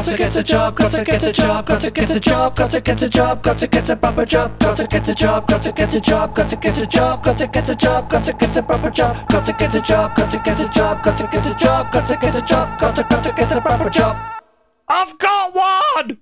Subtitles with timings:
[0.00, 3.08] Gotta get a job, gotta get a job, gotta get a job, gotta get a
[3.10, 6.56] job, gotta get a proper job, gotta get a job, gotta get a job, gotta
[6.56, 9.80] get a job, gotta get a job, gotta get a proper job, gotta get a
[9.82, 13.32] job, gotta get a job, gotta get a job, gotta get a job, gotta gotta
[13.34, 14.16] get a proper job.
[14.88, 16.18] I've got one!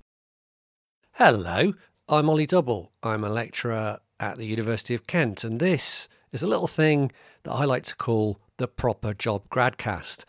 [1.13, 1.73] Hello,
[2.09, 2.91] I'm Ollie Double.
[3.01, 7.53] I'm a lecturer at the University of Kent, and this is a little thing that
[7.53, 10.25] I like to call the Proper Job Gradcast,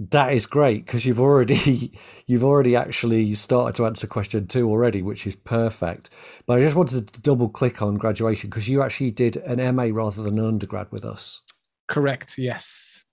[0.09, 1.91] That is great because you've already
[2.25, 6.09] you've already actually started to answer question two already, which is perfect.
[6.47, 9.89] But I just wanted to double click on graduation because you actually did an MA
[9.91, 11.41] rather than an undergrad with us.
[11.87, 12.37] Correct.
[12.39, 13.03] Yes.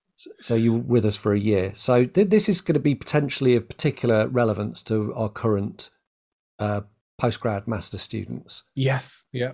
[0.40, 1.72] So you were with us for a year.
[1.74, 5.90] So this is going to be potentially of particular relevance to our current
[6.58, 6.82] uh,
[7.20, 8.62] postgrad master students.
[8.74, 9.24] Yes.
[9.32, 9.52] Yeah.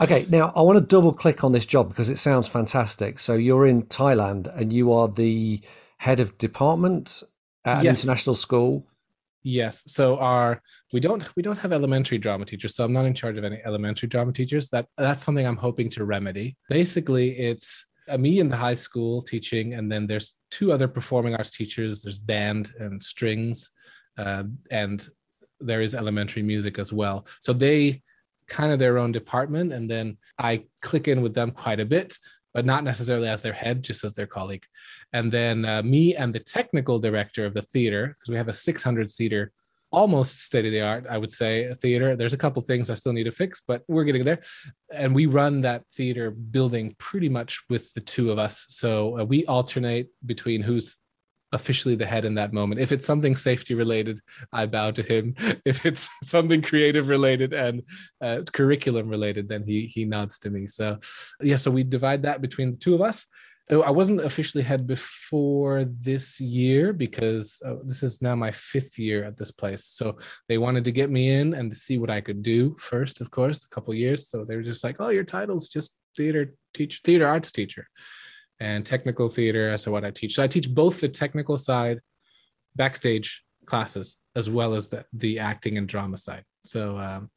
[0.00, 3.18] Okay, now I want to double click on this job because it sounds fantastic.
[3.18, 5.62] So you're in Thailand and you are the
[5.98, 7.22] head of department
[7.64, 8.02] at yes.
[8.02, 8.86] an international school.
[9.42, 9.82] Yes.
[9.86, 10.60] So our
[10.92, 13.60] we don't we don't have elementary drama teachers, so I'm not in charge of any
[13.64, 14.68] elementary drama teachers.
[14.70, 16.56] That that's something I'm hoping to remedy.
[16.68, 17.86] Basically, it's
[18.18, 22.02] me in the high school teaching, and then there's two other performing arts teachers.
[22.02, 23.70] There's band and strings,
[24.16, 25.06] uh, and
[25.60, 27.26] there is elementary music as well.
[27.40, 28.02] So they
[28.48, 32.18] kind of their own department, and then I click in with them quite a bit
[32.54, 34.64] but not necessarily as their head, just as their colleague.
[35.12, 38.52] And then uh, me and the technical director of the theater, because we have a
[38.52, 39.52] 600 seater,
[39.90, 42.14] almost state of the art, I would say, theater.
[42.16, 44.40] There's a couple things I still need to fix, but we're getting there.
[44.92, 48.66] And we run that theater building pretty much with the two of us.
[48.68, 50.96] So uh, we alternate between who's
[51.52, 52.80] officially the head in that moment.
[52.80, 54.20] If it's something safety related,
[54.52, 55.34] I bow to him.
[55.64, 57.82] If it's something creative related and
[58.20, 60.66] uh, curriculum related, then he he nods to me.
[60.66, 60.98] So
[61.40, 63.26] yeah, so we divide that between the two of us.
[63.70, 68.98] Oh, I wasn't officially head before this year because uh, this is now my fifth
[68.98, 69.84] year at this place.
[69.84, 70.16] So
[70.48, 73.30] they wanted to get me in and to see what I could do first, of
[73.30, 74.28] course, a couple years.
[74.28, 77.86] So they were just like, "Oh, your title's just theater teacher, theater arts teacher."
[78.60, 80.34] And technical theater as to what I teach.
[80.34, 82.00] So I teach both the technical side,
[82.76, 86.44] backstage classes, as well as the, the acting and drama side.
[86.62, 87.30] So, um,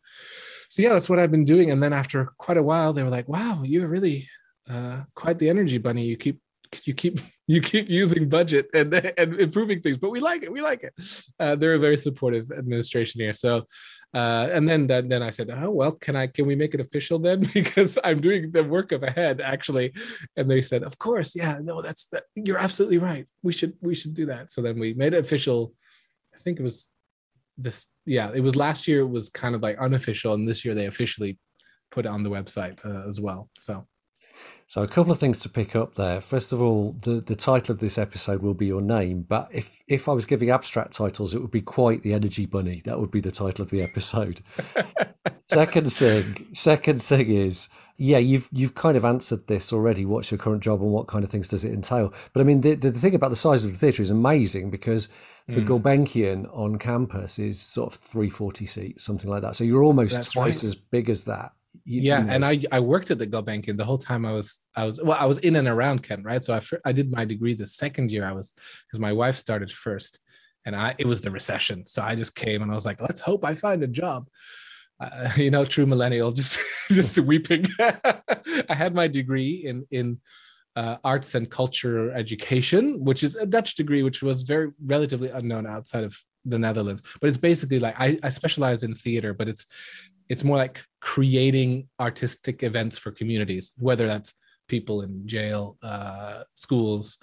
[0.69, 1.71] so yeah, that's what I've been doing.
[1.71, 4.27] And then after quite a while, they were like, "Wow, you're really
[4.69, 6.05] uh, quite the energy bunny.
[6.05, 6.39] You keep
[6.85, 10.51] you keep you keep using budget and and improving things, but we like it.
[10.51, 10.93] We like it.
[11.39, 13.33] Uh, they're a very supportive administration here.
[13.33, 13.65] So
[14.13, 16.81] uh, and then, then then I said, oh well, can I can we make it
[16.81, 19.93] official then because I'm doing the work of a head actually,
[20.35, 22.23] and they said, of course, yeah, no, that's that.
[22.35, 23.25] You're absolutely right.
[23.41, 24.51] We should we should do that.
[24.51, 25.73] So then we made it official.
[26.35, 26.91] I think it was
[27.57, 27.87] this.
[28.05, 29.01] Yeah, it was last year.
[29.01, 31.37] It was kind of like unofficial, and this year they officially
[31.89, 33.49] put it on the website uh, as well.
[33.55, 33.87] So
[34.71, 36.21] so a couple of things to pick up there.
[36.21, 39.81] First of all, the, the title of this episode will be your name, but if
[39.85, 42.81] if I was giving abstract titles, it would be quite the energy bunny.
[42.85, 44.39] That would be the title of the episode.
[45.45, 50.05] second thing, second thing is yeah, you've you've kind of answered this already.
[50.05, 52.13] What's your current job and what kind of things does it entail?
[52.31, 55.09] But I mean, the, the thing about the size of the theatre is amazing because
[55.49, 55.67] the Mm.
[55.67, 59.57] Gulbenkian on campus is sort of 340 seats, something like that.
[59.57, 60.63] So you're almost That's twice right.
[60.63, 61.51] as big as that.
[61.85, 62.33] You- yeah you know.
[62.33, 65.17] and i i worked at the gulbenkian the whole time i was i was well
[65.19, 66.43] i was in and around kent right?
[66.43, 68.53] So i i did my degree the second year i was
[68.87, 70.19] because my wife started first
[70.65, 71.87] and i it was the recession.
[71.87, 74.27] So i just came and i was like let's hope i find a job.
[74.99, 76.59] Uh, you know true millennial just
[76.89, 77.65] just weeping.
[77.79, 80.19] I had my degree in in
[80.75, 85.65] uh, arts and culture education which is a dutch degree which was very relatively unknown
[85.67, 86.13] outside of
[86.45, 87.01] the netherlands.
[87.19, 89.65] But it's basically like i, I specialized in theater but it's
[90.29, 94.33] it's more like creating artistic events for communities whether that's
[94.67, 97.17] people in jail uh, schools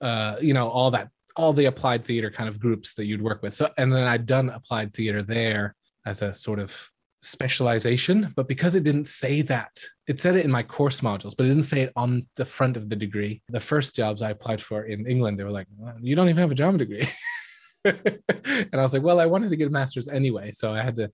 [0.00, 3.42] uh, you know all that all the applied theater kind of groups that you'd work
[3.42, 3.54] with.
[3.54, 5.74] So and then i'd done applied theater there
[6.06, 6.90] as a sort of
[7.22, 11.46] specialization but because it didn't say that it said it in my course modules but
[11.46, 13.42] it didn't say it on the front of the degree.
[13.48, 16.42] The first jobs i applied for in england they were like "Well, you don't even
[16.42, 17.06] have a drama degree
[17.84, 20.96] and i was like well i wanted to get a master's anyway so i had
[20.96, 21.10] to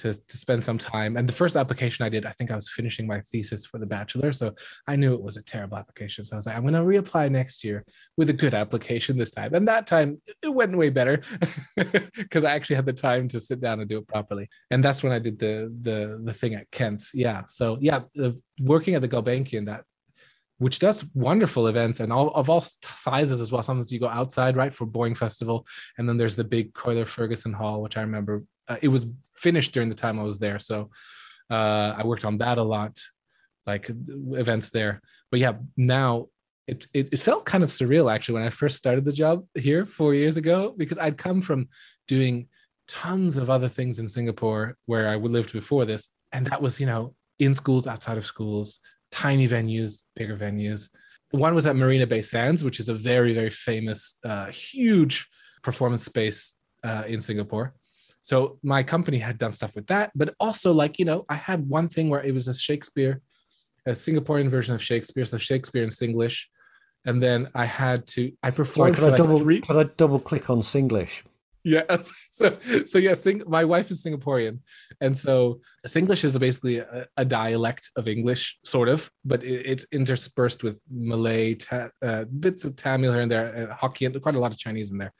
[0.00, 1.16] to, to spend some time.
[1.16, 3.86] And the first application I did, I think I was finishing my thesis for the
[3.86, 4.32] bachelor.
[4.32, 4.54] So
[4.86, 6.24] I knew it was a terrible application.
[6.24, 7.84] So I was like, I'm going to reapply next year
[8.16, 9.54] with a good application this time.
[9.54, 11.20] And that time it went way better
[12.16, 14.48] because I actually had the time to sit down and do it properly.
[14.70, 17.04] And that's when I did the the the thing at Kent.
[17.12, 17.42] Yeah.
[17.48, 18.00] So yeah,
[18.60, 19.84] working at the Gulbenkian, that
[20.60, 23.62] which does wonderful events and all of all sizes as well.
[23.62, 25.66] Sometimes you go outside, right, for Boeing Festival,
[25.96, 29.06] and then there's the big Colyer-Fergusson Hall, which I remember uh, it was
[29.38, 30.58] finished during the time I was there.
[30.58, 30.90] So
[31.48, 33.00] uh, I worked on that a lot,
[33.66, 33.90] like
[34.32, 35.00] events there.
[35.30, 36.26] But yeah, now
[36.66, 39.86] it, it, it felt kind of surreal actually when I first started the job here
[39.86, 41.68] four years ago because I'd come from
[42.06, 42.48] doing
[42.86, 46.86] tons of other things in Singapore where I lived before this, and that was you
[46.86, 48.78] know in schools, outside of schools,
[49.10, 50.88] tiny venues, bigger venues.
[51.30, 55.28] One was at Marina Bay Sands, which is a very very famous, uh, huge
[55.62, 57.74] performance space uh, in Singapore
[58.22, 61.68] so my company had done stuff with that but also like you know i had
[61.68, 63.20] one thing where it was a shakespeare
[63.86, 66.44] a singaporean version of shakespeare so shakespeare in singlish
[67.06, 69.90] and then i had to i Sorry, performed could for I double three could I
[69.96, 71.22] double click on Singlish?
[71.64, 71.96] Yeah
[72.30, 74.58] so so yeah sing, my wife is singaporean
[75.00, 79.86] and so singlish is basically a, a dialect of english sort of but it, it's
[79.92, 84.38] interspersed with malay ta, uh, bits of tamil here and there uh, hokkien quite a
[84.38, 85.12] lot of chinese in there.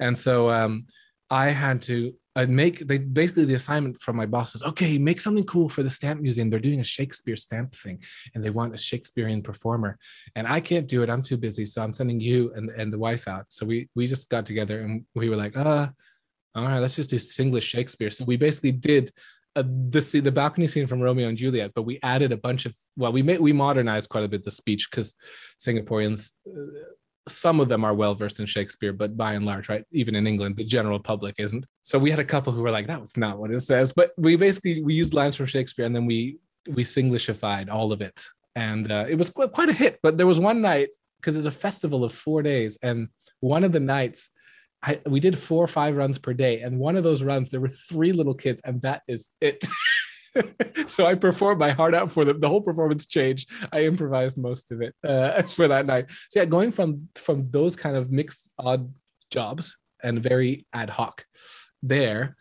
[0.00, 0.86] And so um
[1.30, 5.20] i had to I'd make they basically the assignment from my boss is okay, make
[5.20, 6.48] something cool for the stamp museum.
[6.48, 8.02] They're doing a Shakespeare stamp thing
[8.34, 9.98] and they want a Shakespearean performer.
[10.34, 11.10] And I can't do it.
[11.10, 11.66] I'm too busy.
[11.66, 13.46] So I'm sending you and, and the wife out.
[13.50, 15.88] So we we just got together and we were like, uh,
[16.54, 18.10] all right, let's just do Singlish Shakespeare.
[18.10, 19.10] So we basically did
[19.54, 22.74] uh, the the balcony scene from Romeo and Juliet, but we added a bunch of
[22.96, 25.14] well, we made we modernized quite a bit the speech because
[25.60, 26.32] Singaporeans.
[27.28, 30.26] Some of them are well versed in Shakespeare, but by and large, right, even in
[30.26, 31.66] England, the general public isn't.
[31.82, 34.10] So we had a couple who were like, "That was not what it says," but
[34.16, 36.38] we basically we used lines from Shakespeare and then we
[36.68, 38.26] we Singlishified all of it,
[38.56, 39.98] and uh, it was qu- quite a hit.
[40.02, 40.88] But there was one night
[41.20, 43.08] because it's a festival of four days, and
[43.40, 44.28] one of the nights.
[44.84, 47.60] I, we did four or five runs per day, and one of those runs there
[47.60, 49.62] were three little kids, and that is it.
[50.86, 52.40] so I performed my heart out for them.
[52.40, 53.50] The whole performance changed.
[53.72, 56.10] I improvised most of it uh, for that night.
[56.30, 58.92] So yeah, going from from those kind of mixed odd
[59.30, 61.24] jobs and very ad hoc
[61.82, 62.36] there,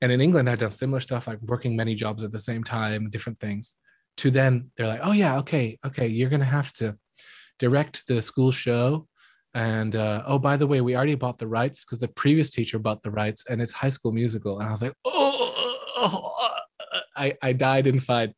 [0.00, 3.10] and in England I've done similar stuff like working many jobs at the same time,
[3.10, 3.74] different things.
[4.18, 6.96] To then they're like, oh yeah, okay, okay, you're gonna have to
[7.58, 9.06] direct the school show.
[9.54, 12.78] And uh, oh, by the way, we already bought the rights because the previous teacher
[12.78, 14.58] bought the rights, and it's High School Musical.
[14.58, 15.54] And I was like, oh,
[15.96, 16.55] oh,
[17.16, 18.32] I, I died inside.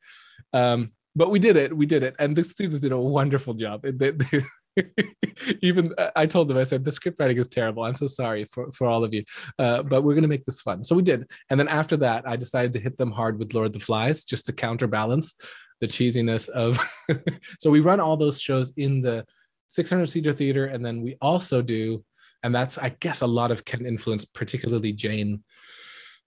[0.53, 1.77] Um, but we did it.
[1.77, 2.15] We did it.
[2.19, 3.85] And the students did a wonderful job.
[3.85, 4.43] It- they- they-
[5.63, 7.83] even I told them, I said, the script writing is terrible.
[7.83, 9.25] I'm so sorry for, for all of you.
[9.59, 10.83] Uh, but we're going to make this fun.
[10.85, 11.29] So we did.
[11.51, 14.25] And then after that, I decided to hit them hard with Lord of the Flies
[14.25, 15.35] just to counterbalance
[15.81, 16.79] the cheesiness of.
[17.59, 19.25] so we run all those shows in the
[19.69, 20.67] 600 seater theater.
[20.67, 22.05] And then we also do,
[22.43, 25.43] and that's, I guess, a lot of Kent influence, particularly Jane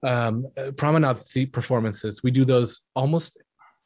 [0.04, 2.24] um, uh, promenade the performances.
[2.24, 3.38] We do those almost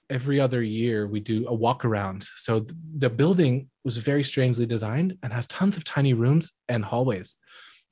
[0.10, 1.08] every other year.
[1.08, 2.24] We do a walk around.
[2.36, 6.86] So th- the building was very strangely designed and has tons of tiny rooms and
[6.86, 7.36] hallways.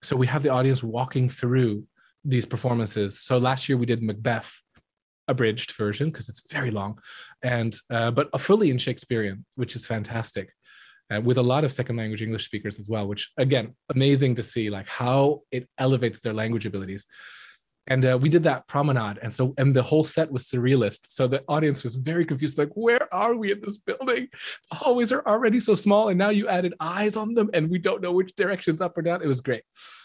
[0.02, 1.86] So we have the audience walking through
[2.24, 3.20] these performances.
[3.20, 4.62] So last year we did Macbeth,
[5.28, 7.00] abridged version because it's very long,
[7.42, 10.54] and uh, but fully in Shakespearean, which is fantastic.
[11.14, 14.44] Uh, with a lot of second language English speakers as well, which again, amazing to
[14.44, 17.06] see like how it elevates their language abilities
[17.88, 19.20] and uh, we did that promenade.
[19.22, 21.12] And so and the whole set was surrealist.
[21.12, 24.30] So the audience was very confused like where are we in this building?
[24.72, 27.80] The hallways are already so small and now you added eyes on them and we
[27.80, 29.22] don't know which direction's up or down.
[29.22, 29.64] It was great.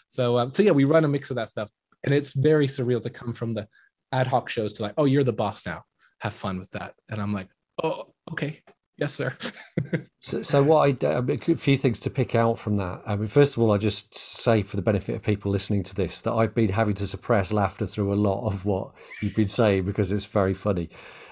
[0.08, 1.70] So um, so yeah we run a mix of that stuff.
[2.04, 3.68] And it's very surreal to come from the
[4.12, 5.84] ad hoc shows to like oh you're the boss now.
[6.20, 6.94] Have fun with that.
[7.10, 7.48] And i'm like
[7.82, 8.60] oh okay
[8.98, 9.34] yes sir
[10.18, 13.02] so, so what I a few things to pick out from that.
[13.06, 15.94] I mean, first of all, I just say for the benefit of people listening to
[15.94, 19.48] this that I've been having to suppress laughter through a lot of what you've been
[19.48, 20.90] saying because it's very funny.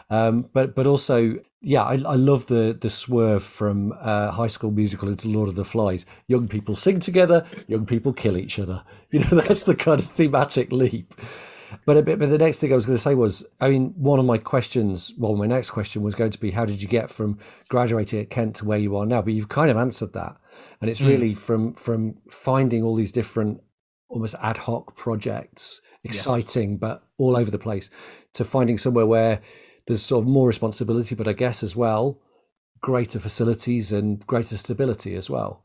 [0.08, 4.70] Um, but but also, yeah, I, I love the the swerve from uh, High School
[4.70, 6.06] Musical into Lord of the Flies.
[6.28, 8.84] Young people sing together, young people kill each other.
[9.10, 11.14] You know, that's the kind of thematic leap.
[11.84, 14.24] But, but the next thing I was going to say was, I mean, one of
[14.24, 17.38] my questions, well, my next question was going to be, how did you get from
[17.68, 19.22] graduating at Kent to where you are now?
[19.22, 20.36] But you've kind of answered that,
[20.80, 21.08] and it's mm.
[21.08, 23.60] really from from finding all these different,
[24.08, 26.78] almost ad hoc projects, exciting yes.
[26.80, 27.90] but all over the place,
[28.34, 29.40] to finding somewhere where
[29.86, 32.20] there's sort of more responsibility, but I guess as well,
[32.80, 35.64] greater facilities and greater stability as well.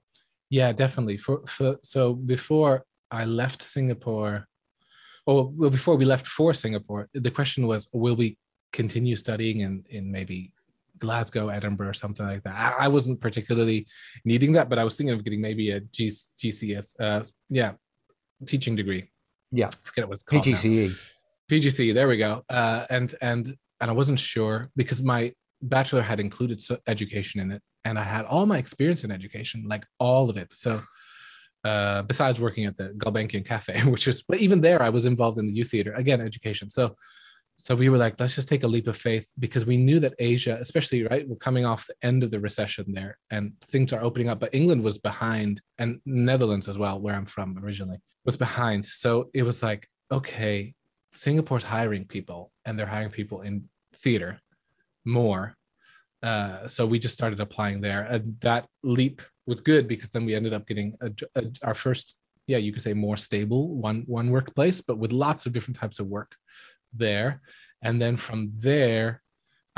[0.49, 1.17] Yeah, definitely.
[1.17, 4.47] For, for so before I left Singapore
[5.27, 8.37] oh well before we left for singapore the question was will we
[8.73, 10.53] continue studying in in maybe
[10.97, 12.55] glasgow edinburgh or something like that?
[12.55, 13.87] I, I wasn't particularly
[14.23, 17.73] needing that but i was thinking of getting maybe a G, gcs uh yeah
[18.45, 19.09] teaching degree.
[19.51, 19.67] Yeah.
[19.67, 20.95] I forget what it's called pgce now.
[21.49, 22.43] pgce there we go.
[22.49, 27.61] Uh and and and i wasn't sure because my bachelor had included education in it
[27.85, 30.53] and i had all my experience in education like all of it.
[30.53, 30.81] So
[31.63, 35.37] uh, besides working at the Gulbenkian Cafe, which is, but even there, I was involved
[35.37, 36.69] in the youth theater, again, education.
[36.69, 36.95] So,
[37.57, 40.15] so we were like, let's just take a leap of faith because we knew that
[40.17, 44.03] Asia, especially, right, we're coming off the end of the recession there and things are
[44.03, 48.35] opening up, but England was behind and Netherlands as well, where I'm from originally, was
[48.35, 48.85] behind.
[48.85, 50.73] So it was like, okay,
[51.13, 54.39] Singapore's hiring people and they're hiring people in theater
[55.05, 55.55] more.
[56.23, 58.01] Uh, so we just started applying there.
[58.03, 59.21] And that leap
[59.51, 62.15] was good because then we ended up getting a, a, our first
[62.47, 65.99] yeah you could say more stable one one workplace but with lots of different types
[65.99, 66.31] of work
[66.93, 67.41] there.
[67.85, 68.39] And then from
[68.69, 69.07] there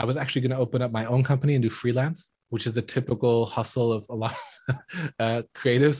[0.01, 2.19] i was actually going to open up my own company and do freelance
[2.53, 4.35] which is the typical hustle of a lot
[4.69, 4.79] of
[5.25, 5.99] uh, creatives.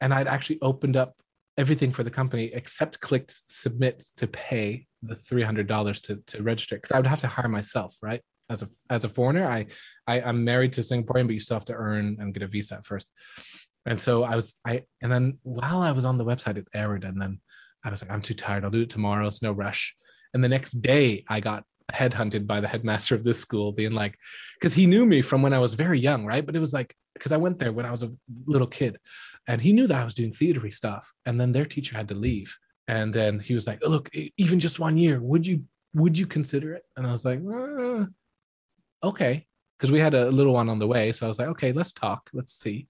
[0.00, 1.12] And i'd actually opened up
[1.62, 6.92] everything for the company except clicked submit to pay the $300 to, to register because
[6.92, 9.46] i would have to hire myself right as a as a foreigner.
[9.46, 9.66] I,
[10.06, 12.46] I I'm married to a Singaporean, but you still have to earn and get a
[12.46, 13.08] visa first.
[13.86, 17.04] And so I was I and then while I was on the website, it errored,
[17.04, 17.40] and then
[17.84, 18.64] I was like, I'm too tired.
[18.64, 19.26] I'll do it tomorrow.
[19.26, 19.94] It's no rush.
[20.34, 24.18] And the next day, I got headhunted by the headmaster of this school, being like,
[24.58, 26.44] because he knew me from when I was very young, right?
[26.44, 28.10] But it was like because I went there when I was a
[28.46, 28.98] little kid,
[29.48, 31.10] and he knew that I was doing theatery stuff.
[31.24, 32.56] And then their teacher had to leave,
[32.88, 36.74] and then he was like, "Look, even just one year, would you would you consider
[36.74, 38.06] it?" And I was like, uh,
[39.02, 39.46] okay,
[39.78, 41.12] because we had a little one on the way.
[41.12, 42.88] So I was like, okay, let's talk, let's see.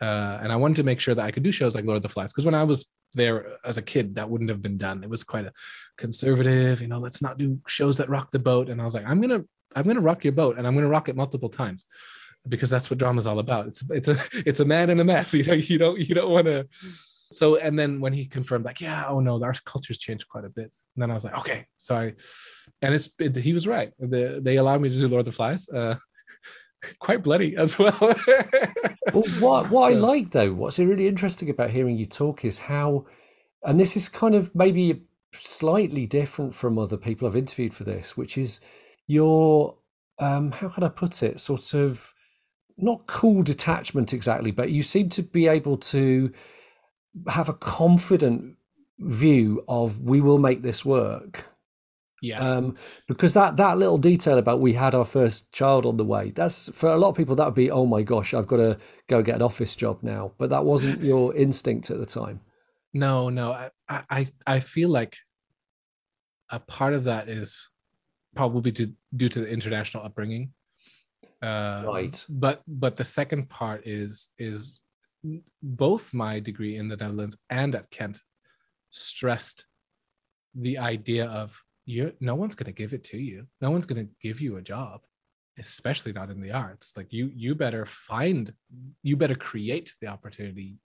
[0.00, 2.02] Uh, and I wanted to make sure that I could do shows like Lord of
[2.02, 5.02] the Flies because when I was there as a kid, that wouldn't have been done.
[5.04, 5.52] It was quite a
[5.96, 8.68] conservative, you know, let's not do shows that rock the boat.
[8.68, 9.44] And I was like, I'm gonna,
[9.76, 11.86] I'm gonna rock your boat, and I'm gonna rock it multiple times
[12.48, 13.68] because that's what drama is all about.
[13.68, 15.34] It's it's a it's a man in a mess.
[15.34, 16.66] You know, you don't you don't want to
[17.32, 20.48] so and then when he confirmed like yeah oh no our culture's changed quite a
[20.48, 20.72] bit.
[20.94, 22.14] And then i was like okay so i
[22.82, 23.92] and it's it, he was right.
[23.98, 25.96] The, they allowed me to do lord of the flies uh
[26.98, 27.96] quite bloody as well.
[28.00, 32.58] Well what what so, i like though what's really interesting about hearing you talk is
[32.58, 33.06] how
[33.62, 35.02] and this is kind of maybe
[35.32, 38.60] slightly different from other people i've interviewed for this which is
[39.06, 39.76] your
[40.18, 41.40] um how can i put it?
[41.40, 42.12] Sort of
[42.76, 46.32] not cool detachment exactly but you seem to be able to
[47.28, 48.56] have a confident
[48.98, 51.54] view of we will make this work.
[52.22, 52.38] Yeah.
[52.38, 56.30] Um, because that that little detail about we had our first child on the way,
[56.30, 58.78] that's for a lot of people that would be, oh my gosh, I've got to
[59.08, 60.32] go get an office job now.
[60.38, 62.40] But that wasn't your instinct at the time.
[62.94, 63.52] No, no.
[63.52, 65.16] I I I feel like
[66.50, 67.68] a part of that is
[68.34, 70.52] probably to, due to the international upbringing.
[71.42, 72.24] Uh, right.
[72.28, 74.80] But but the second part is is
[75.62, 78.20] both my degree in the Netherlands and at Kent
[78.90, 79.66] stressed
[80.54, 83.46] the idea of you no one's going to give it to you.
[83.60, 85.00] No one's going to give you a job
[85.58, 86.96] especially not in the arts.
[86.96, 88.52] Like you you better find
[89.02, 90.78] you better create the opportunity.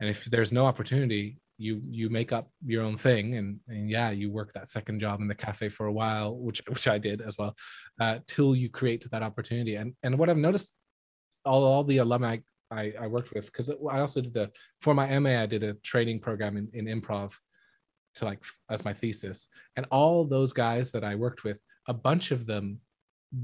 [0.00, 3.36] And if there's no opportunity you you make up your own thing.
[3.36, 6.62] And, and yeah you work that second job in the cafe for a while which
[6.68, 7.54] which i did as well
[8.00, 9.76] uh, till you create that opportunity.
[9.76, 10.72] And and what i've noticed
[11.44, 12.38] all, all the alumni
[12.72, 14.50] I, I worked with because I also did the
[14.80, 17.38] for my MA I did a training program in, in improv
[18.14, 19.48] to like as my thesis.
[19.76, 22.80] And all those guys that i worked with a bunch of them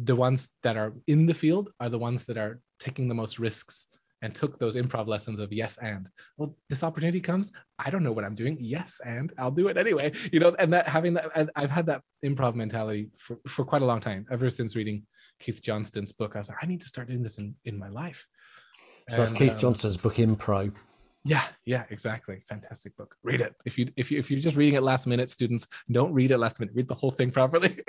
[0.04, 3.38] the ones that are in the field are the ones that are taking the most
[3.38, 3.86] risks
[4.20, 6.10] and took those improv lessons of yes and.
[6.36, 9.76] Well this opportunity comes i don't know what i'm doing yes and i'll do it
[9.76, 13.82] anyway you know and that having that i've had that improv mentality for, for quite
[13.82, 15.04] a long time ever since reading
[15.38, 17.88] keith johnstone's book i was like i need to start doing this in, in my
[17.88, 18.26] life
[19.08, 20.72] so that's And, Keith um, Johnstone's book Impro.
[21.24, 22.42] yeah yeah exactly.
[22.48, 23.16] Fantastic book.
[23.22, 23.54] Read it.
[23.64, 26.38] If you if you if you're just reading it last minute students don't read it
[26.38, 26.74] last minute.
[26.74, 27.78] Read the whole thing properly.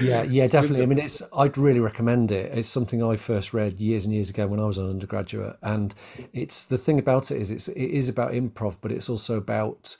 [0.00, 0.82] Yeah, yeah, definitely.
[0.82, 2.56] I mean, it's I'd really recommend it.
[2.56, 5.94] It's something I first read years and years ago when I was an undergraduate, and
[6.32, 9.96] it's the thing about it is it's it is about improv, but it's also about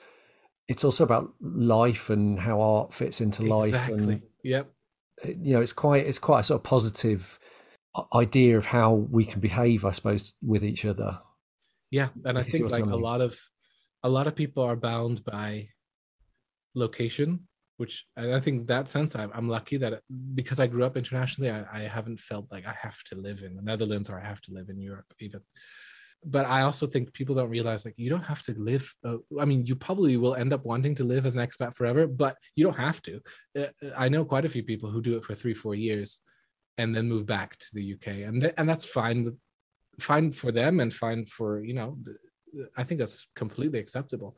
[0.69, 4.23] it's also about life and how art fits into life, exactly.
[4.45, 4.71] Yep.
[5.25, 7.41] you know, it's quite it's quite a sort of positive
[8.15, 11.19] idea of how we can behave, I suppose, with each other.
[11.91, 13.39] Yeah, and I If you see think what I like a lot of
[14.03, 15.69] a lot of people are bound by
[16.75, 20.03] location, which I think that sense I'm, I'm lucky that
[20.35, 23.57] because I grew up internationally, I, I haven't felt like I have to live in
[23.57, 25.41] the Netherlands or I have to live in Europe even.
[26.25, 28.95] But I also think people don't realize like you don't have to live.
[29.03, 32.07] Uh, I mean, you probably will end up wanting to live as an expat forever,
[32.07, 33.21] but you don't have to.
[33.59, 33.67] Uh,
[33.97, 36.21] I know quite a few people who do it for three, four years,
[36.79, 39.37] and then move back to the UK, and th- and that's fine
[40.01, 41.99] fine for them and fine for you know
[42.77, 44.35] i think that's completely acceptable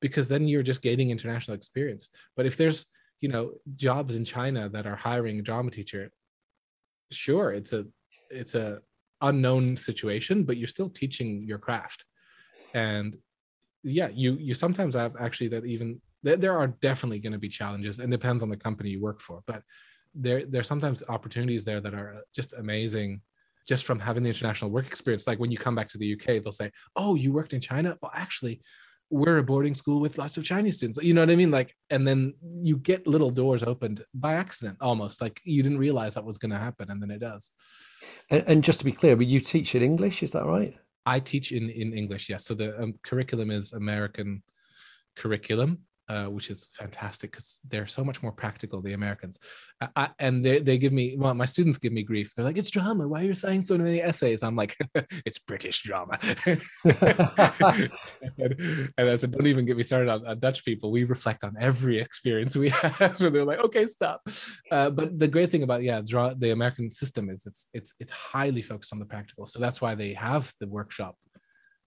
[0.00, 2.08] because then you're just gaining international experience.
[2.36, 2.86] But if there's
[3.20, 6.10] you know jobs in china that are hiring a drama teacher
[7.10, 7.86] sure it's a
[8.30, 8.80] it's a
[9.22, 12.04] unknown situation but you're still teaching your craft.
[12.74, 13.16] And
[13.82, 17.98] yeah you you sometimes have actually that even there are definitely going to be challenges
[17.98, 19.42] and depends on the company you work for.
[19.46, 19.62] But
[20.16, 23.20] there there's sometimes opportunities there that are just amazing
[23.68, 25.26] just from having the international work experience.
[25.26, 27.96] Like when you come back to the UK, they'll say, "Oh, you worked in China?
[28.00, 28.60] Well, actually,
[29.10, 31.50] we're a boarding school with lots of Chinese students." You know what I mean?
[31.50, 36.14] Like, and then you get little doors opened by accident, almost like you didn't realize
[36.14, 37.50] that was going to happen, and then it does.
[38.30, 40.74] And, and just to be clear, but you teach in English, is that right?
[41.04, 42.46] I teach in in English, yes.
[42.46, 44.42] So the um, curriculum is American
[45.16, 48.80] curriculum, uh, which is fantastic because they're so much more practical.
[48.80, 49.38] The Americans,
[49.96, 52.34] I, and they they give me well, my students give me grief.
[52.34, 53.08] They're like, "It's drama.
[53.08, 54.76] Why are you saying so many essays?" I'm like,
[55.26, 56.18] "It's British drama."
[56.84, 57.40] and,
[58.96, 60.90] and I said, "Don't even get me started on, on Dutch people.
[60.90, 64.22] We reflect on every experience we have." and they're like, "Okay, stop."
[64.70, 68.12] Uh, but the great thing about yeah, draw the American system is it's it's it's
[68.12, 69.46] highly focused on the practical.
[69.46, 71.16] So that's why they have the workshop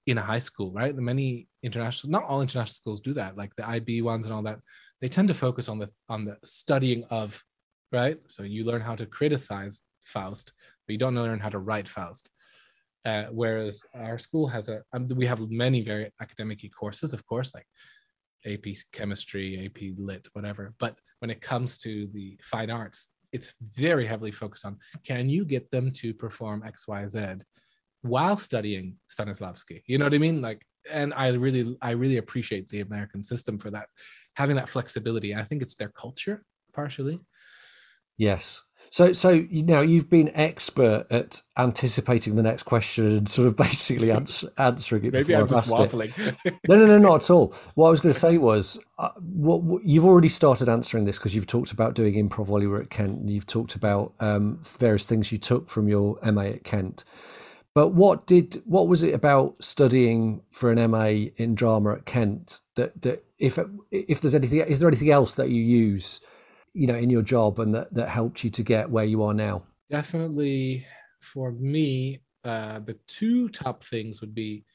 [0.08, 0.96] in a high school, right?
[0.96, 4.44] The many international, not all international schools do that, like the IB ones and all
[4.44, 4.60] that.
[5.02, 7.42] They tend to focus on the on the studying of,
[7.92, 8.18] right?
[8.28, 10.54] So you learn how to criticize Faust,
[10.88, 12.30] but you don't learn how to write Faust.
[13.06, 17.54] Uh, whereas our school has a, um, we have many very academic courses, of course,
[17.54, 17.66] like
[18.46, 20.74] AP chemistry, AP lit, whatever.
[20.80, 25.46] But when it comes to the fine arts, it's very heavily focused on can you
[25.46, 27.20] get them to perform X, Y, Z
[28.02, 29.82] while studying Stanislavski.
[29.86, 30.42] You know what I mean?
[30.42, 33.88] Like, and I really, I really appreciate the American system for that,
[34.36, 35.36] having that flexibility.
[35.36, 37.20] I think it's their culture partially.
[38.18, 38.64] Yes.
[38.92, 43.56] So, so you now you've been expert at anticipating the next question and sort of
[43.56, 45.14] basically ans- answering it.
[45.14, 46.12] Maybe I'm just waffling.
[46.68, 47.54] No, no, no, not at all.
[47.76, 51.18] What I was going to say was, uh, what, what you've already started answering this
[51.18, 54.14] because you've talked about doing improv while you were at Kent, and you've talked about
[54.20, 57.04] um, various things you took from your MA at Kent.
[57.76, 62.62] But what did what was it about studying for an MA in drama at Kent
[62.76, 63.60] that that if
[63.92, 66.22] if there's anything is there anything else that you use,
[66.74, 69.34] you know, in your job and that that helped you to get where you are
[69.34, 69.64] now?
[69.90, 70.86] Definitely
[71.22, 74.66] for me, uh, the two top things would be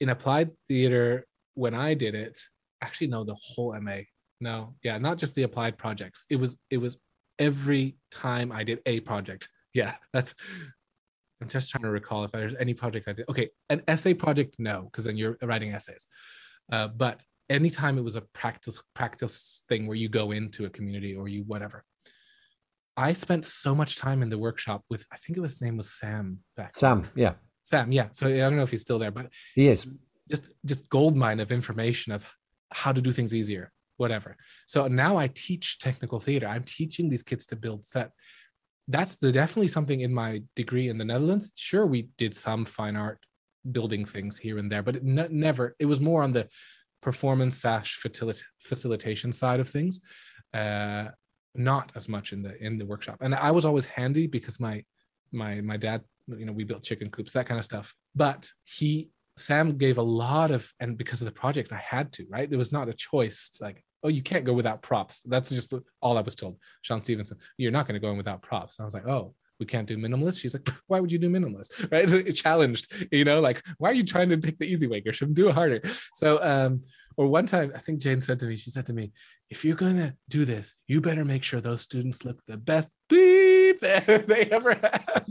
[0.00, 2.38] in applied theater when I did it.
[2.82, 3.98] Actually, no, the whole MA.
[4.40, 6.24] No, yeah, not just the applied projects.
[6.28, 6.98] It was it was
[7.38, 9.48] every time I did a project.
[9.74, 10.34] Yeah, that's.
[11.42, 13.28] I'm just trying to recall if there's any project I did.
[13.28, 16.06] Okay, an essay project, no, because then you're writing essays.
[16.70, 21.14] Uh, but anytime it was a practice practice thing where you go into a community
[21.14, 21.84] or you whatever.
[22.96, 25.76] I spent so much time in the workshop with I think it was his name
[25.76, 26.76] was Sam back.
[26.76, 28.08] Sam, yeah, Sam, yeah.
[28.12, 29.86] So I don't know if he's still there, but he is.
[30.28, 32.30] just just gold mine of information of
[32.72, 34.36] how to do things easier, whatever.
[34.66, 36.46] So now I teach technical theater.
[36.46, 38.12] I'm teaching these kids to build set.
[38.88, 41.50] That's the definitely something in my degree in the Netherlands.
[41.54, 43.18] Sure, we did some fine art
[43.70, 45.76] building things here and there, but it ne- never.
[45.78, 46.48] It was more on the
[47.00, 50.00] performance facilita- facilitation side of things,
[50.54, 51.08] uh,
[51.54, 53.18] not as much in the in the workshop.
[53.20, 54.84] And I was always handy because my
[55.32, 57.94] my my dad, you know, we built chicken coops, that kind of stuff.
[58.14, 62.26] But he Sam gave a lot of, and because of the projects, I had to,
[62.28, 62.48] right?
[62.48, 63.58] There was not a choice.
[63.60, 65.22] Like oh, you can't go without props.
[65.22, 66.58] That's just all I was told.
[66.82, 68.78] Sean Stevenson, you're not going to go in without props.
[68.78, 70.40] And I was like, oh, we can't do minimalist.
[70.40, 71.70] She's like, why would you do minimalist?
[71.92, 72.10] Right?
[72.28, 75.34] It challenged, you know, like, why are you trying to take the easy way, Gershom?
[75.34, 75.80] Do it harder.
[76.14, 76.82] So, um,
[77.16, 79.12] or one time, I think Jane said to me, she said to me,
[79.50, 82.88] if you're going to do this, you better make sure those students look the best
[83.08, 83.31] beep
[83.80, 85.26] they ever have.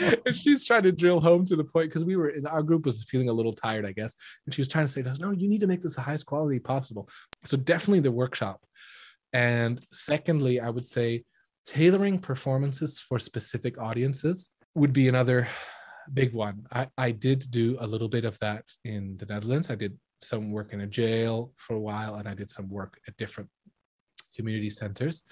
[0.26, 2.84] and she's trying to drill home to the point because we were in our group
[2.84, 4.14] was feeling a little tired, I guess.
[4.46, 6.00] And she was trying to say to us, no, you need to make this the
[6.00, 7.08] highest quality possible.
[7.44, 8.64] So definitely the workshop.
[9.32, 11.24] And secondly, I would say
[11.66, 15.48] tailoring performances for specific audiences would be another
[16.12, 16.66] big one.
[16.70, 19.70] I, I did do a little bit of that in the Netherlands.
[19.70, 23.00] I did some work in a jail for a while and I did some work
[23.08, 23.50] at different
[24.36, 25.22] community centers.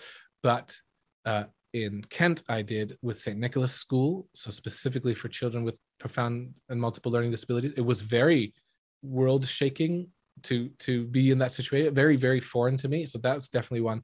[0.43, 0.77] But
[1.25, 3.39] uh, in Kent, I did with St.
[3.39, 7.73] Nicholas School, so specifically for children with profound and multiple learning disabilities.
[7.77, 8.55] It was very
[9.03, 10.09] world shaking
[10.43, 13.07] to to be in that situation, very very foreign to me.
[13.07, 14.03] So that's definitely one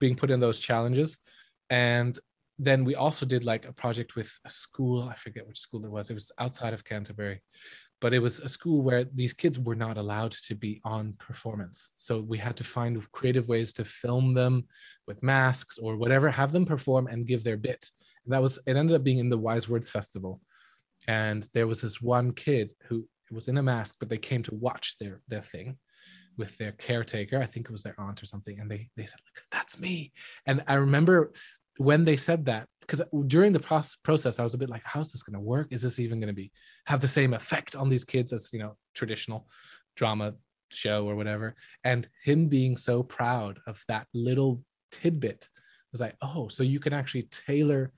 [0.00, 1.18] being put in those challenges.
[1.70, 2.18] And
[2.58, 5.02] then we also did like a project with a school.
[5.02, 6.10] I forget which school it was.
[6.10, 7.42] It was outside of Canterbury,
[8.00, 11.90] but it was a school where these kids were not allowed to be on performance.
[11.96, 14.64] So we had to find creative ways to film them
[15.06, 17.88] with masks or whatever, have them perform and give their bit.
[18.24, 18.76] And that was it.
[18.76, 20.40] Ended up being in the Wise Words Festival,
[21.08, 24.54] and there was this one kid who was in a mask, but they came to
[24.54, 25.78] watch their their thing
[26.36, 27.40] with their caretaker.
[27.40, 30.12] I think it was their aunt or something, and they they said, "That's me."
[30.46, 31.32] And I remember
[31.78, 35.22] when they said that because during the process i was a bit like how's this
[35.22, 35.68] going to work?
[35.70, 36.52] Is this even going to be
[36.86, 39.48] have the same effect on these kids as you know traditional
[39.96, 40.34] drama
[40.70, 41.54] show or whatever?
[41.84, 45.48] And him being so proud of that little tidbit
[45.92, 47.92] was like oh so you can actually tailor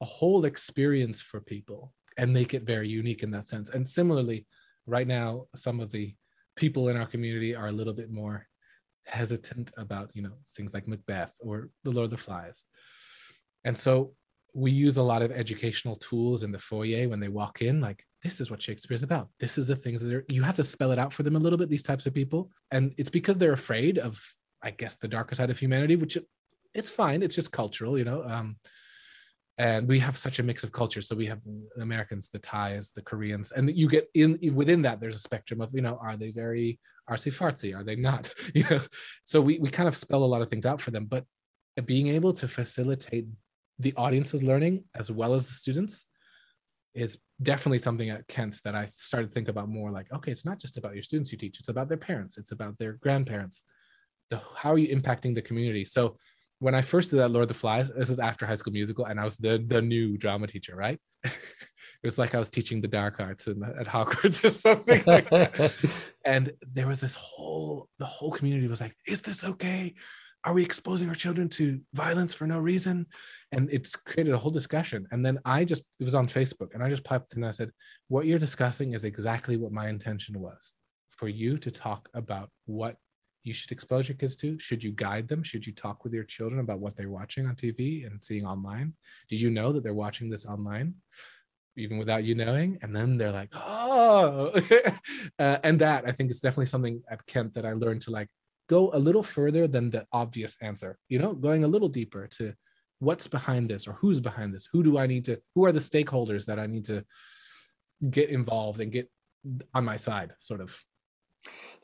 [0.00, 3.70] a whole experience for people and make it very unique in that sense.
[3.70, 4.46] And similarly
[4.86, 6.14] right now some of the
[6.56, 8.46] people in our community are a little bit more
[9.06, 12.64] hesitant about you know things like macbeth or the lord of the flies
[13.64, 14.12] and so
[14.54, 18.04] we use a lot of educational tools in the foyer when they walk in, like,
[18.22, 19.28] this is what Shakespeare's about.
[19.38, 21.38] This is the things that are, you have to spell it out for them a
[21.38, 22.50] little bit, these types of people.
[22.70, 24.22] And it's because they're afraid of,
[24.62, 26.18] I guess, the darker side of humanity, which
[26.74, 27.22] it's fine.
[27.22, 28.22] It's just cultural, you know.
[28.24, 28.56] Um,
[29.56, 31.08] and we have such a mix of cultures.
[31.08, 35.00] So we have the Americans, the Thais, the Koreans, and you get in within that.
[35.00, 36.78] There's a spectrum of, you know, are they very
[37.10, 37.76] artsy fartsy?
[37.76, 38.32] Are they not?
[38.54, 38.80] You know,
[39.24, 41.04] so we we kind of spell a lot of things out for them.
[41.04, 41.24] But
[41.84, 43.26] being able to facilitate
[43.80, 46.06] the audience is learning as well as the students
[46.94, 50.44] is definitely something at Kent that I started to think about more like, okay, it's
[50.44, 53.62] not just about your students you teach, it's about their parents, it's about their grandparents.
[54.30, 55.84] The, how are you impacting the community?
[55.84, 56.16] So
[56.58, 59.06] when I first did that Lord of the Flies, this is after High School Musical,
[59.06, 60.98] and I was the the new drama teacher, right?
[61.24, 61.32] it
[62.04, 65.02] was like I was teaching the dark arts in, at Hogwarts or something.
[65.06, 65.32] Like
[66.24, 69.94] and there was this whole the whole community was like, "Is this okay?
[70.44, 73.06] are we exposing our children to violence for no reason?
[73.52, 75.06] And it's created a whole discussion.
[75.10, 77.50] And then I just, it was on Facebook, and I just piped in and I
[77.50, 77.70] said,
[78.08, 80.72] What you're discussing is exactly what my intention was
[81.08, 82.96] for you to talk about what
[83.42, 84.58] you should expose your kids to.
[84.58, 85.42] Should you guide them?
[85.42, 88.94] Should you talk with your children about what they're watching on TV and seeing online?
[89.28, 90.94] Did you know that they're watching this online?
[91.76, 94.52] even without you knowing and then they're like oh
[95.38, 98.28] uh, and that i think is definitely something at kent that i learned to like
[98.68, 102.52] go a little further than the obvious answer you know going a little deeper to
[103.00, 104.68] what's behind this or who's behind this?
[104.72, 107.04] Who do i need to who are the stakeholders that i need to
[108.08, 109.10] get involved and get
[109.74, 110.80] on my side sort of?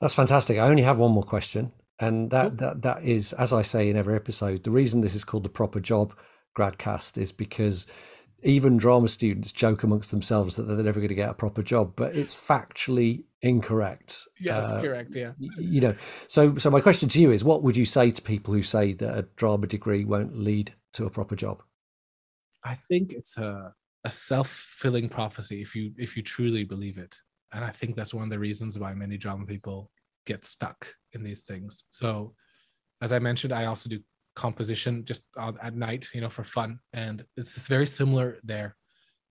[0.00, 0.58] That's fantastic.
[0.58, 3.96] I only have one more question and that, that that is as i say in
[3.96, 6.14] every episode the reason this is called the proper job
[6.56, 7.86] gradcast is because
[8.42, 11.94] even drama students joke amongst themselves that they're never going to get a proper job,
[11.96, 14.26] but it's factually incorrect.
[14.40, 15.16] Yes, uh, correct.
[15.16, 15.32] Yeah.
[15.38, 15.96] You know,
[16.28, 18.92] so so my question to you is, what would you say to people who say
[18.94, 21.62] that a drama degree won't lead to a proper job?
[22.64, 23.72] I think it's a
[24.04, 27.18] a self fulfilling prophecy if you if you truly believe it,
[27.52, 29.90] and I think that's one of the reasons why many drama people
[30.26, 31.84] get stuck in these things.
[31.90, 32.34] So,
[33.00, 34.00] as I mentioned, I also do
[34.36, 35.24] composition just
[35.62, 36.78] at night, you know, for fun.
[36.92, 38.76] And it's very similar there.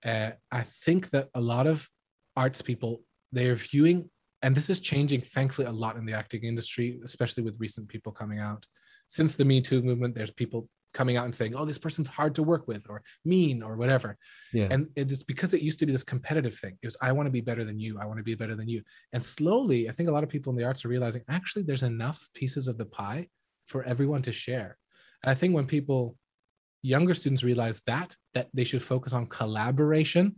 [0.03, 1.87] Uh, I think that a lot of
[2.35, 4.09] arts people, they're viewing,
[4.41, 8.11] and this is changing, thankfully, a lot in the acting industry, especially with recent people
[8.11, 8.65] coming out.
[9.07, 12.33] Since the Me Too movement, there's people coming out and saying, oh, this person's hard
[12.35, 14.17] to work with or mean or whatever.
[14.53, 14.67] Yeah.
[14.71, 16.77] And it is because it used to be this competitive thing.
[16.81, 17.99] It was, I want to be better than you.
[17.99, 18.81] I want to be better than you.
[19.13, 21.83] And slowly, I think a lot of people in the arts are realizing actually there's
[21.83, 23.27] enough pieces of the pie
[23.65, 24.77] for everyone to share.
[25.25, 26.15] I think when people,
[26.81, 30.35] younger students realize that, that they should focus on collaboration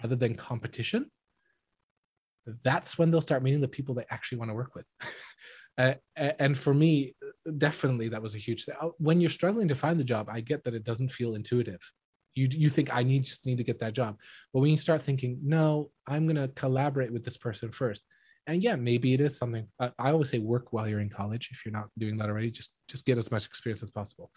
[0.00, 1.10] rather than competition,
[2.62, 4.86] that's when they'll start meeting the people they actually want to work with.
[5.78, 5.94] uh,
[6.38, 7.14] and for me,
[7.58, 8.76] definitely that was a huge thing.
[8.80, 11.80] Uh, when you're struggling to find the job, I get that it doesn't feel intuitive.
[12.34, 14.20] You you think I need just need to get that job,
[14.52, 18.04] but when you start thinking, no, I'm gonna collaborate with this person first,
[18.48, 19.68] and yeah, maybe it is something.
[19.78, 21.50] I, I always say work while you're in college.
[21.52, 24.32] If you're not doing that already, just just get as much experience as possible.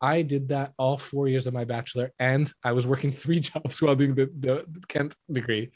[0.00, 3.80] I did that all four years of my bachelor, and I was working three jobs
[3.80, 5.72] while doing the, the, Kent degree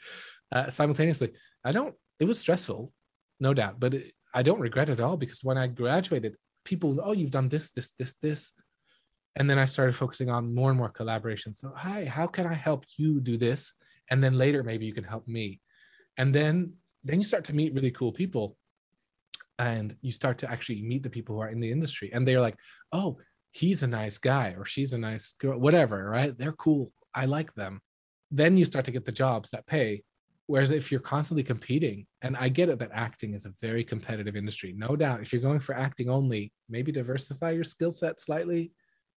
[0.51, 1.31] uh, simultaneously.
[1.65, 1.95] I don't.
[2.19, 2.93] It was stressful,
[3.39, 6.99] no doubt, but it, I don't regret it at all because when I graduated, people,
[7.03, 8.51] oh, you've done this, this, this, this,
[9.35, 11.55] and then I started focusing on more and more collaboration.
[11.55, 13.73] So, hi, how can I help you do this?
[14.09, 15.61] And then later, maybe you can help me.
[16.17, 16.73] And then,
[17.07, 18.57] then you start to meet really cool people,
[19.59, 22.41] and you start to actually meet the people who are in the industry, and they're
[22.41, 22.57] like,
[22.91, 23.17] oh,
[23.51, 26.37] he's a nice guy or she's a nice girl, whatever, right?
[26.37, 26.91] They're cool.
[27.15, 27.81] I like them.
[28.29, 30.03] Then you start to get the jobs that pay
[30.47, 34.37] Whereas if you're constantly competing, and I get it that acting is a very competitive
[34.37, 35.21] industry, no doubt.
[35.21, 38.71] If you're going for acting only, maybe diversify your skill set slightly.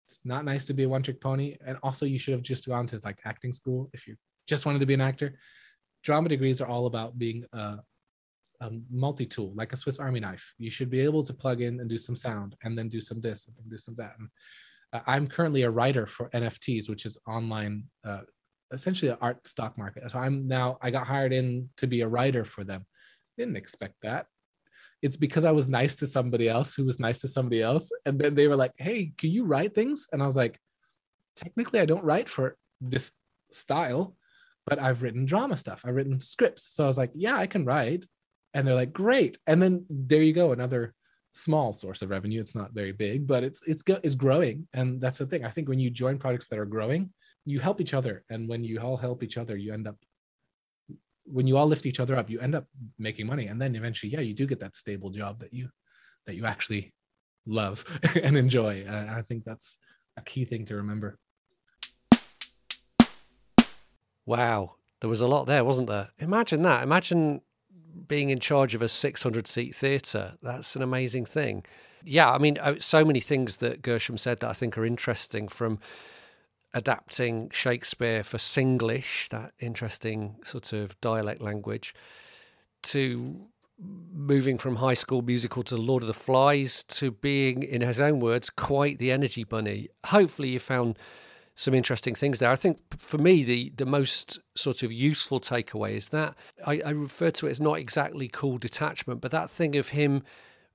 [0.07, 1.57] It's not nice to be a one trick pony.
[1.67, 4.79] And also, you should have just gone to like acting school if you just wanted
[4.79, 5.39] to be an actor.
[6.09, 7.81] Drama degrees are all about being a,
[8.63, 10.55] a multi tool, like a Swiss Army knife.
[10.57, 13.21] You should be able to plug in and do some sound and then do some
[13.21, 14.15] this and then do some that.
[14.19, 14.31] And
[14.95, 18.23] uh, I'm currently a writer for NFTs, which is online uh,
[18.73, 20.11] essentially an art stock market.
[20.11, 22.87] So I'm now I got hired in to be a writer for them.
[23.37, 24.29] Didn't expect that.
[25.03, 28.19] It's because I was nice to somebody else who was nice to somebody else, and
[28.19, 30.59] then they were like, "Hey, can you write things?" And I was like,
[31.37, 33.13] "Technically, I don't write for this
[33.51, 34.17] style,
[34.69, 35.83] but I've written drama stuff.
[35.85, 38.07] I've written scripts." So I was like, "Yeah, I can write."
[38.55, 40.95] And they're like, "Great!" And then there you go, another
[41.35, 42.41] small source of revenue.
[42.41, 45.45] It's not very big, but it's it's it's growing, and that's the thing.
[45.45, 47.13] I think when you join projects that are growing,
[47.49, 49.97] you help each other and when you all help each other you end up
[51.25, 52.67] when you all lift each other up you end up
[52.99, 55.69] making money and then eventually yeah you do get that stable job that you
[56.27, 56.93] that you actually
[57.47, 57.85] love
[58.23, 59.79] and enjoy i think that's
[60.19, 61.19] a key thing to remember
[64.29, 64.75] wow.
[65.01, 66.09] There was a lot there wasn't there?
[66.19, 66.83] Imagine that.
[66.83, 67.41] Imagine
[68.07, 70.35] being in charge of a 600 seat theatre.
[70.43, 71.65] That's an amazing thing.
[72.05, 75.49] Yeah i mean uh, so many things that gershom said that i think are interesting
[75.49, 75.81] from
[76.75, 81.95] adapting Shakespeare for Singlish, that interesting sort of dialect language,
[82.85, 83.49] to
[84.13, 88.21] moving from high school musical to Lord of the Flies to being, in his own
[88.21, 89.89] words, quite the energy bunny.
[90.07, 90.99] Hopefully, you found
[91.59, 92.51] some interesting things there.
[92.51, 96.91] I think for me, the, the most sort of useful takeaway is that I, I
[96.91, 100.23] refer to it as not exactly cool detachment, but that thing of him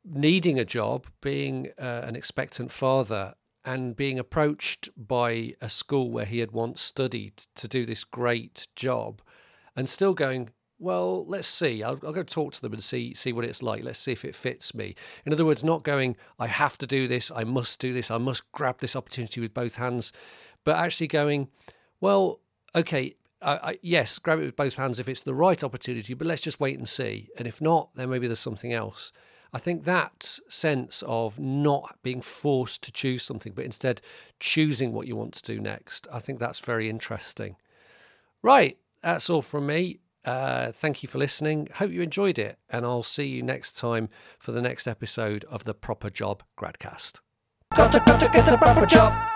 [0.04, 6.26] needing a job, being uh, an expectant father, and being approached by a school where
[6.26, 9.22] he had once studied to do this great job
[9.78, 11.82] and still going well let's see.
[11.82, 13.86] I'll, I'll, go talk to them and see see what it's like.
[13.86, 14.96] Let's see if it fits me.
[15.26, 17.32] In other words not going i have to do this.
[17.34, 18.12] I must do this.
[18.12, 20.12] I must grab this opportunity with both hands
[20.63, 21.49] but actually going
[22.02, 22.39] well
[22.76, 26.28] okay I, I, yes grab it with both hands if it's the right opportunity but
[26.28, 29.12] let's just wait and see and if not then maybe there's something else
[29.54, 34.02] I think that sense of not being forced to choose something, but instead
[34.39, 37.56] choosing what you want to do next, I think that's very interesting.
[38.41, 39.99] Right, that's all from me.
[40.26, 41.67] Uh, thank you for listening.
[41.76, 45.65] Hope you enjoyed it, and I'll see you next time for the next episode of
[45.65, 47.21] the Proper Job Gradcast.
[47.76, 49.33] Got to, got to get a proper job.